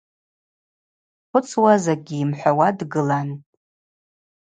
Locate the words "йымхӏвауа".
2.19-2.67